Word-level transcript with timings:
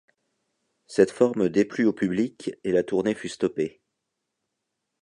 Cette 0.87 1.11
forme 1.11 1.49
déplut 1.49 1.85
au 1.85 1.93
public 1.93 2.55
et 2.63 2.71
la 2.71 2.81
tournée 2.83 3.13
fut 3.13 3.29
stoppée. 3.29 3.83